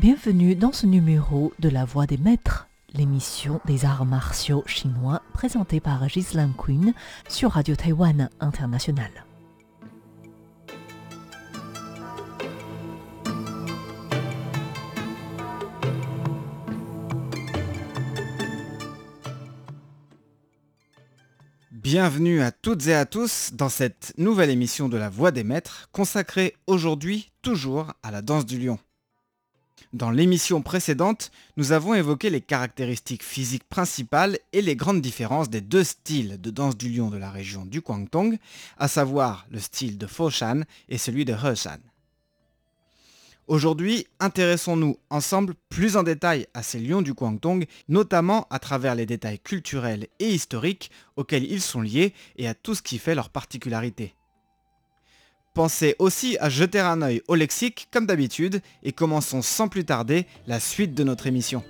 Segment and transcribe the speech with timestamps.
[0.00, 5.78] Bienvenue dans ce numéro de La Voix des Maîtres, l'émission des arts martiaux chinois présentée
[5.78, 6.94] par Ghislaine Quinn
[7.28, 9.10] sur Radio Taïwan International.
[21.70, 25.90] Bienvenue à toutes et à tous dans cette nouvelle émission de La Voix des Maîtres
[25.92, 28.78] consacrée aujourd'hui toujours à la danse du lion.
[29.92, 35.60] Dans l'émission précédente, nous avons évoqué les caractéristiques physiques principales et les grandes différences des
[35.60, 38.38] deux styles de danse du lion de la région du Guangdong,
[38.78, 41.78] à savoir le style de Foshan et celui de Heshan.
[43.50, 49.06] Aujourd'hui, intéressons-nous ensemble plus en détail à ces lions du Guangdong, notamment à travers les
[49.06, 53.28] détails culturels et historiques auxquels ils sont liés et à tout ce qui fait leur
[53.28, 54.14] particularité.
[55.52, 60.26] Pensez aussi à jeter un œil au lexique comme d'habitude et commençons sans plus tarder
[60.46, 61.64] la suite de notre émission.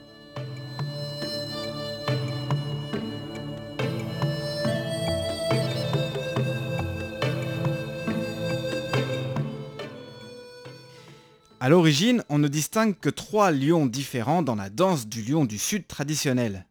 [11.63, 15.59] À l'origine, on ne distingue que trois lions différents dans la danse du lion du
[15.59, 16.67] sud traditionnel.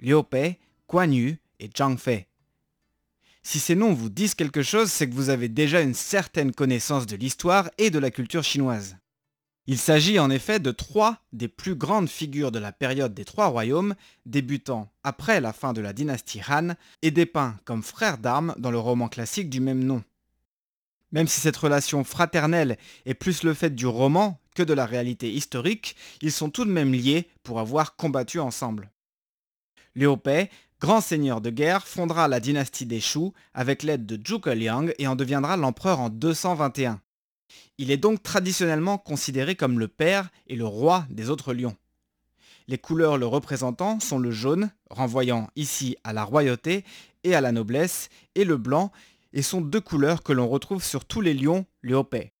[0.00, 2.26] Liu Pei, Guan Yu et Zhang Fei.
[3.46, 7.06] Si ces noms vous disent quelque chose, c'est que vous avez déjà une certaine connaissance
[7.06, 8.96] de l'histoire et de la culture chinoise.
[9.66, 13.46] Il s'agit en effet de trois des plus grandes figures de la période des Trois
[13.46, 18.70] Royaumes, débutant après la fin de la dynastie Han et dépeints comme frères d'armes dans
[18.70, 20.02] le roman classique du même nom.
[21.12, 25.30] Même si cette relation fraternelle est plus le fait du roman que de la réalité
[25.30, 28.90] historique, ils sont tout de même liés pour avoir combattu ensemble.
[29.94, 30.08] Liu
[30.80, 35.06] grand seigneur de guerre, fondera la dynastie des Shu avec l'aide de Zhuge Liang et
[35.06, 37.00] en deviendra l'empereur en 221.
[37.78, 41.76] Il est donc traditionnellement considéré comme le père et le roi des autres lions.
[42.66, 46.84] Les couleurs le représentant sont le jaune, renvoyant ici à la royauté
[47.22, 48.90] et à la noblesse, et le blanc,
[49.32, 52.32] et sont deux couleurs que l'on retrouve sur tous les lions Liu-Pei.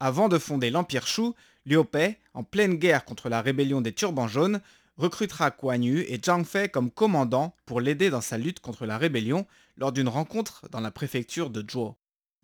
[0.00, 1.32] Avant de fonder l'Empire Shu,
[1.64, 4.60] Liu-Pei, en pleine guerre contre la rébellion des turbans jaunes,
[4.96, 8.98] recrutera Kuan Yu et Zhang Fei comme commandants pour l'aider dans sa lutte contre la
[8.98, 11.96] rébellion lors d'une rencontre dans la préfecture de Zhuo.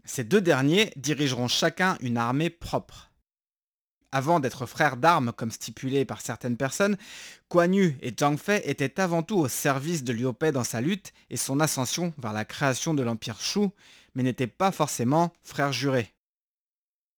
[0.04, 3.10] Ces deux derniers dirigeront chacun une armée propre.
[4.10, 6.96] Avant d'être frères d'armes comme stipulé par certaines personnes,
[7.50, 10.80] Kuan Yu et Zhang Fei étaient avant tout au service de Liu Pei dans sa
[10.80, 13.68] lutte et son ascension vers la création de l'empire Shu,
[14.14, 16.14] mais n'étaient pas forcément frères jurés.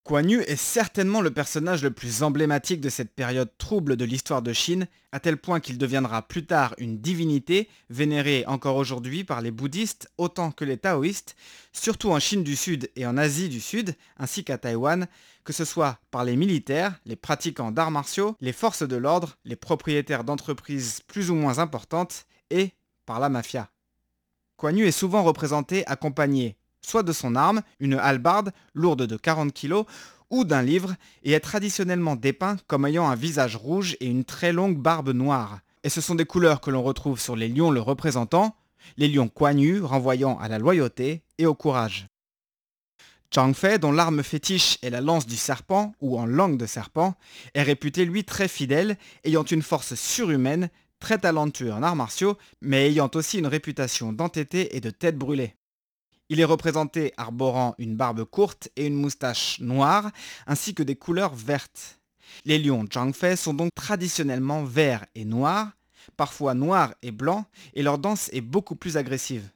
[0.03, 4.41] Kuan Yu est certainement le personnage le plus emblématique de cette période trouble de l'histoire
[4.41, 9.43] de Chine, à tel point qu'il deviendra plus tard une divinité, vénérée encore aujourd'hui par
[9.43, 11.37] les bouddhistes autant que les taoïstes,
[11.73, 15.07] surtout en Chine du Sud et en Asie du Sud, ainsi qu'à Taïwan,
[15.45, 19.57] que ce soit par les militaires, les pratiquants d'arts martiaux, les forces de l'ordre, les
[19.57, 22.71] propriétaires d'entreprises plus ou moins importantes, et
[23.05, 23.71] par la mafia.
[24.57, 29.53] Kuan Yu est souvent représenté accompagné soit de son arme, une hallebarde lourde de 40
[29.53, 29.83] kg,
[30.31, 34.53] ou d'un livre, et est traditionnellement dépeint comme ayant un visage rouge et une très
[34.53, 35.61] longue barbe noire.
[35.83, 38.55] Et ce sont des couleurs que l'on retrouve sur les lions le représentant,
[38.97, 42.07] les lions coignus renvoyant à la loyauté et au courage.
[43.33, 47.15] Chang Fei, dont l'arme fétiche est la lance du serpent, ou en langue de serpent,
[47.55, 50.69] est réputé lui très fidèle, ayant une force surhumaine,
[50.99, 55.55] très talentueux en arts martiaux, mais ayant aussi une réputation d'entêté et de tête brûlée.
[56.31, 60.13] Il est représenté arborant une barbe courte et une moustache noire,
[60.47, 61.99] ainsi que des couleurs vertes.
[62.45, 65.73] Les lions Zhangfei sont donc traditionnellement verts et noirs,
[66.17, 69.51] parfois noirs et blancs, et leur danse est beaucoup plus agressive.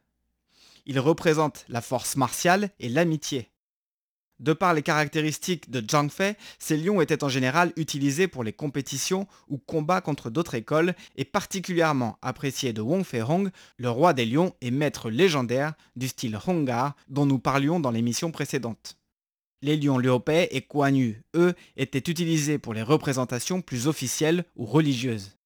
[0.84, 3.53] Ils représentent la force martiale et l'amitié.
[4.40, 8.52] De par les caractéristiques de Zhang Fei, ces lions étaient en général utilisés pour les
[8.52, 14.26] compétitions ou combats contre d'autres écoles et particulièrement appréciés de Wong Fei-hong, le roi des
[14.26, 18.98] lions et maître légendaire du style Hongar dont nous parlions dans l'émission précédente.
[19.62, 24.44] Les lions Liu Pei et Kuan Yu, eux, étaient utilisés pour les représentations plus officielles
[24.56, 25.36] ou religieuses.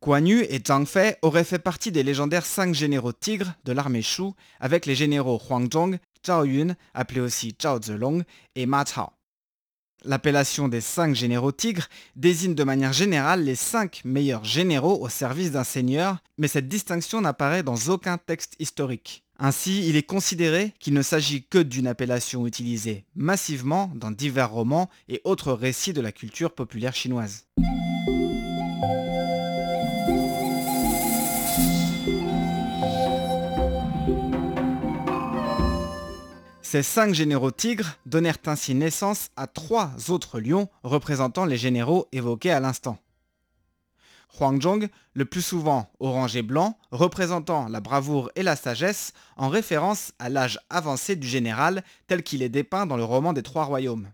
[0.00, 4.02] Kuan Yu et Zhang Fei auraient fait partie des légendaires cinq généraux tigres de l'armée
[4.02, 8.22] Shu avec les généraux Huang Zhong, Zhao Yun, appelé aussi Zhao Zelong,
[8.54, 9.08] et Ma Chao.
[10.04, 15.50] L'appellation des cinq généraux tigres désigne de manière générale les cinq meilleurs généraux au service
[15.50, 19.24] d'un seigneur, mais cette distinction n'apparaît dans aucun texte historique.
[19.40, 24.88] Ainsi, il est considéré qu'il ne s'agit que d'une appellation utilisée massivement dans divers romans
[25.08, 27.46] et autres récits de la culture populaire chinoise.
[36.70, 42.50] Ces cinq généraux tigres donnèrent ainsi naissance à trois autres lions représentant les généraux évoqués
[42.50, 42.98] à l'instant.
[44.38, 50.12] Huangzhong, le plus souvent orange et blanc, représentant la bravoure et la sagesse, en référence
[50.18, 54.10] à l'âge avancé du général tel qu'il est dépeint dans le roman des Trois Royaumes.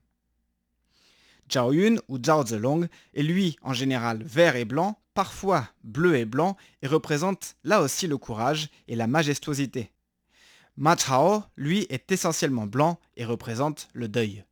[1.52, 6.24] Zhao Yun ou Zhao Zelong est lui en général vert et blanc, parfois bleu et
[6.24, 9.90] blanc, et représente là aussi le courage et la majestuosité.
[10.76, 10.96] Ma
[11.56, 14.44] lui, est essentiellement blanc et représente le deuil.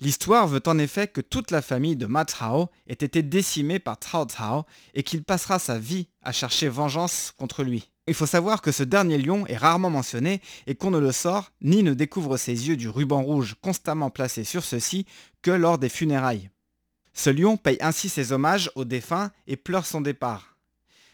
[0.00, 3.98] L'histoire veut en effet que toute la famille de Ma Chao ait été décimée par
[3.98, 4.64] Cao Cao
[4.94, 7.90] et qu'il passera sa vie à chercher vengeance contre lui.
[8.06, 11.52] Il faut savoir que ce dernier lion est rarement mentionné et qu'on ne le sort
[11.60, 15.04] ni ne découvre ses yeux du ruban rouge constamment placé sur ceux-ci
[15.42, 16.50] que lors des funérailles.
[17.12, 20.49] Ce lion paye ainsi ses hommages aux défunts et pleure son départ.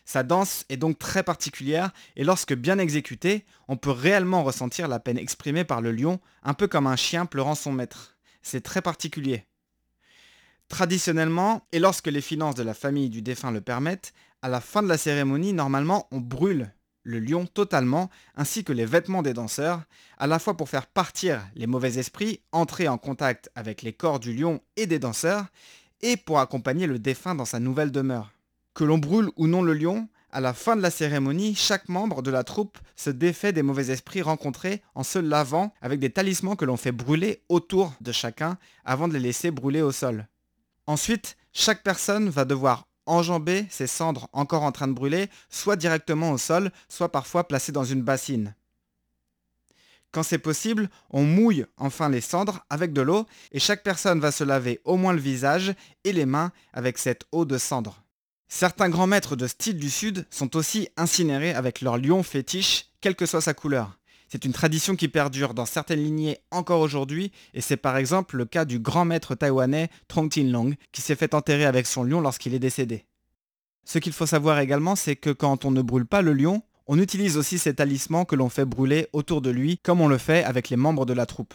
[0.07, 5.01] Sa danse est donc très particulière et lorsque bien exécutée, on peut réellement ressentir la
[5.01, 8.17] peine exprimée par le lion, un peu comme un chien pleurant son maître
[8.47, 9.45] c'est très particulier.
[10.69, 14.83] Traditionnellement, et lorsque les finances de la famille du défunt le permettent, à la fin
[14.83, 16.73] de la cérémonie, normalement, on brûle
[17.03, 19.83] le lion totalement, ainsi que les vêtements des danseurs,
[20.19, 24.21] à la fois pour faire partir les mauvais esprits, entrer en contact avec les corps
[24.21, 25.47] du lion et des danseurs,
[26.03, 28.36] et pour accompagner le défunt dans sa nouvelle demeure.
[28.77, 32.21] Que l'on brûle ou non le lion, à la fin de la cérémonie, chaque membre
[32.21, 36.57] de la troupe se défait des mauvais esprits rencontrés en se lavant avec des talismans
[36.57, 40.29] que l'on fait brûler autour de chacun avant de les laisser brûler au sol.
[40.87, 46.33] Ensuite, chaque personne va devoir enjamber ses cendres encore en train de brûler, soit directement
[46.33, 48.55] au sol, soit parfois placées dans une bassine.
[50.13, 54.33] Quand c'est possible, on mouille enfin les cendres avec de l'eau et chaque personne va
[54.33, 55.75] se laver au moins le visage
[56.05, 58.03] et les mains avec cette eau de cendre.
[58.49, 63.17] Certains grands maîtres de style du Sud sont aussi incinérés avec leur lion fétiche, quelle
[63.17, 63.99] que soit sa couleur.
[64.29, 68.45] C'est une tradition qui perdure dans certaines lignées encore aujourd'hui, et c'est par exemple le
[68.45, 72.21] cas du grand maître taïwanais Trong Tin Long, qui s'est fait enterrer avec son lion
[72.21, 73.05] lorsqu'il est décédé.
[73.85, 76.99] Ce qu'il faut savoir également, c'est que quand on ne brûle pas le lion, on
[76.99, 80.45] utilise aussi ces talismans que l'on fait brûler autour de lui, comme on le fait
[80.45, 81.55] avec les membres de la troupe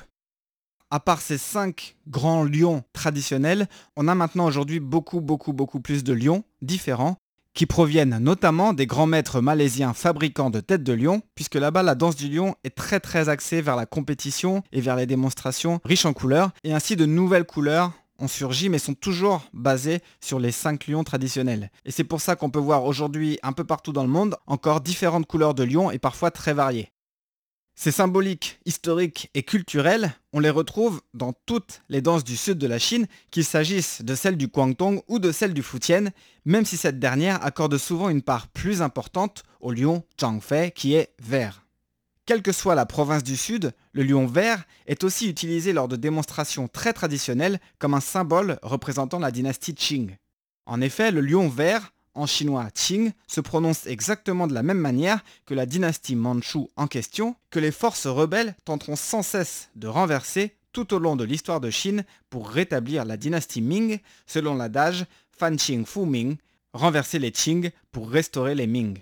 [0.92, 6.04] à part ces cinq grands lions traditionnels, on a maintenant aujourd'hui beaucoup, beaucoup, beaucoup plus
[6.04, 7.16] de lions différents
[7.54, 11.96] qui proviennent notamment des grands maîtres malaisiens fabricants de têtes de lion, puisque là-bas la
[11.96, 16.06] danse du lion est très très axée vers la compétition et vers les démonstrations riches
[16.06, 20.52] en couleurs, et ainsi de nouvelles couleurs ont surgi mais sont toujours basées sur les
[20.52, 21.72] cinq lions traditionnels.
[21.86, 24.82] Et c'est pour ça qu'on peut voir aujourd'hui un peu partout dans le monde encore
[24.82, 26.92] différentes couleurs de lions et parfois très variées.
[27.84, 32.68] Ces symboliques historiques et culturelles, on les retrouve dans toutes les danses du sud de
[32.68, 36.12] la Chine, qu'il s'agisse de celle du Guangdong ou de celle du Fujian,
[36.46, 41.16] même si cette dernière accorde souvent une part plus importante au lion Zhangfei qui est
[41.24, 41.66] vert.
[42.28, 45.96] Quelle que soit la province du sud, le lion vert est aussi utilisé lors de
[45.96, 50.18] démonstrations très traditionnelles comme un symbole représentant la dynastie Qing.
[50.68, 55.24] En effet, le lion vert en chinois Qing, se prononce exactement de la même manière
[55.46, 60.56] que la dynastie Manchu en question, que les forces rebelles tenteront sans cesse de renverser
[60.74, 65.06] tout au long de l'histoire de Chine pour rétablir la dynastie Ming, selon l'adage
[65.38, 66.38] Fan Qing Fu Ming,
[66.74, 69.00] renverser les Qing pour restaurer les Ming.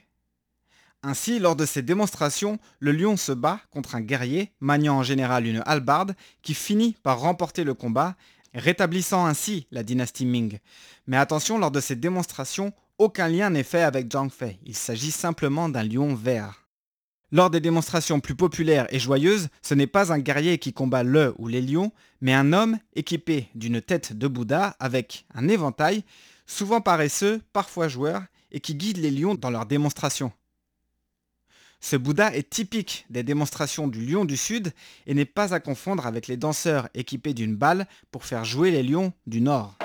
[1.01, 5.47] Ainsi, lors de ces démonstrations, le lion se bat contre un guerrier, maniant en général
[5.47, 8.16] une hallebarde, qui finit par remporter le combat,
[8.54, 10.59] rétablissant ainsi la dynastie Ming.
[11.07, 15.11] Mais attention, lors de ces démonstrations, aucun lien n'est fait avec Zhang Fei, il s'agit
[15.11, 16.68] simplement d'un lion vert.
[17.31, 21.33] Lors des démonstrations plus populaires et joyeuses, ce n'est pas un guerrier qui combat le
[21.37, 21.91] ou les lions,
[22.21, 26.03] mais un homme équipé d'une tête de Bouddha avec un éventail,
[26.45, 30.31] souvent paresseux, parfois joueur, et qui guide les lions dans leurs démonstrations.
[31.81, 34.73] Ce Bouddha est typique des démonstrations du lion du Sud
[35.07, 38.83] et n'est pas à confondre avec les danseurs équipés d'une balle pour faire jouer les
[38.83, 39.77] lions du Nord.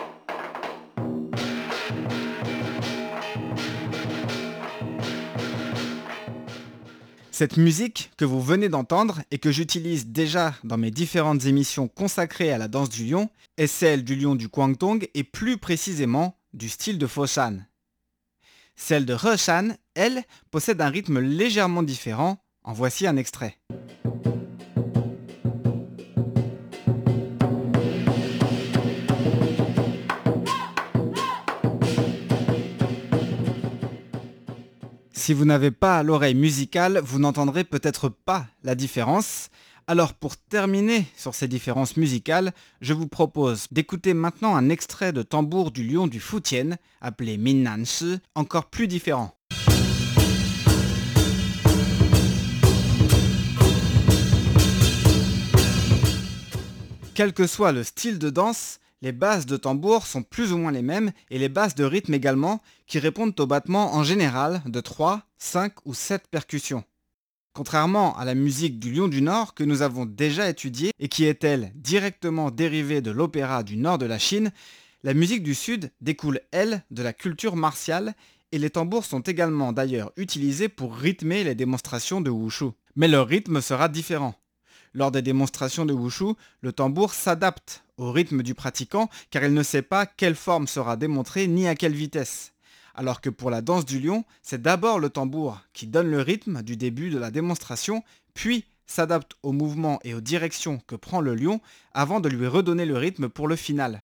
[7.37, 12.53] Cette musique que vous venez d'entendre et que j'utilise déjà dans mes différentes émissions consacrées
[12.53, 16.69] à la danse du lion est celle du lion du Guangdong et plus précisément du
[16.69, 17.57] style de Foshan.
[18.77, 20.23] Celle de Reshan, elle,
[20.53, 22.39] possède un rythme légèrement différent.
[22.63, 23.59] En voici un extrait.
[35.25, 39.49] Si vous n'avez pas l'oreille musicale, vous n'entendrez peut-être pas la différence.
[39.87, 42.53] Alors pour terminer sur ces différences musicales,
[42.83, 48.19] je vous propose d'écouter maintenant un extrait de tambour du lion du Fujian, appelé Minnanshi,
[48.35, 49.35] encore plus différent.
[57.15, 60.73] Quel que soit le style de danse, les bases de tambour sont plus ou moins
[60.73, 64.81] les mêmes et les bases de rythme également, qui répondent au battement en général de
[64.81, 66.85] 3, 5 ou 7 percussions.
[67.53, 71.25] Contrairement à la musique du Lion du Nord que nous avons déjà étudiée et qui
[71.25, 74.51] est elle directement dérivée de l'opéra du nord de la Chine,
[75.05, 78.15] la musique du Sud découle elle de la culture martiale
[78.53, 82.71] et les tambours sont également d'ailleurs utilisés pour rythmer les démonstrations de Wushu.
[82.97, 84.35] Mais leur rythme sera différent.
[84.95, 89.63] Lors des démonstrations de Wushu, le tambour s'adapte au rythme du pratiquant car il ne
[89.65, 92.53] sait pas quelle forme sera démontrée ni à quelle vitesse.
[92.95, 96.63] Alors que pour la danse du lion, c'est d'abord le tambour qui donne le rythme
[96.63, 101.35] du début de la démonstration, puis s'adapte au mouvement et aux directions que prend le
[101.35, 101.61] lion
[101.93, 104.01] avant de lui redonner le rythme pour le final.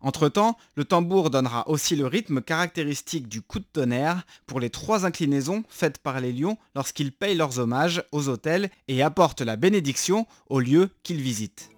[0.00, 5.04] Entre-temps, le tambour donnera aussi le rythme caractéristique du coup de tonnerre pour les trois
[5.04, 10.26] inclinaisons faites par les lions lorsqu'ils payent leurs hommages aux hôtels et apportent la bénédiction
[10.48, 11.70] aux lieux qu'ils visitent.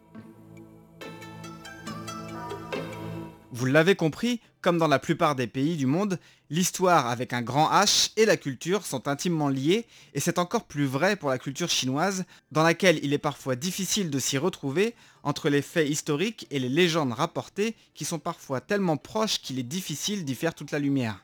[3.60, 7.70] Vous l'avez compris, comme dans la plupart des pays du monde, l'histoire avec un grand
[7.70, 11.68] H et la culture sont intimement liées, et c'est encore plus vrai pour la culture
[11.68, 16.58] chinoise, dans laquelle il est parfois difficile de s'y retrouver entre les faits historiques et
[16.58, 20.78] les légendes rapportées qui sont parfois tellement proches qu'il est difficile d'y faire toute la
[20.78, 21.22] lumière.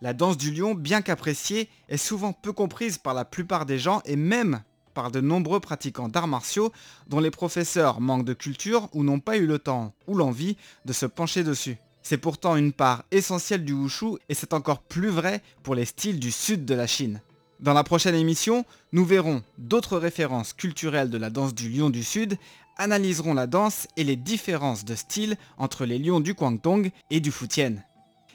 [0.00, 4.00] La danse du lion, bien qu'appréciée, est souvent peu comprise par la plupart des gens
[4.04, 4.62] et même
[4.94, 6.72] par de nombreux pratiquants d'arts martiaux
[7.08, 10.92] dont les professeurs manquent de culture ou n'ont pas eu le temps ou l'envie de
[10.92, 11.76] se pencher dessus.
[12.02, 16.20] C'est pourtant une part essentielle du wushu et c'est encore plus vrai pour les styles
[16.20, 17.20] du sud de la Chine.
[17.60, 22.04] Dans la prochaine émission, nous verrons d'autres références culturelles de la danse du lion du
[22.04, 22.36] sud,
[22.76, 27.32] analyserons la danse et les différences de style entre les lions du Guangdong et du
[27.32, 27.76] Fujian.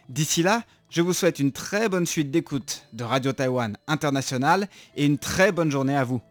[0.08, 5.06] D'ici là, je vous souhaite une très bonne suite d'écoute de Radio Taïwan International et
[5.06, 6.22] une très bonne journée à vous.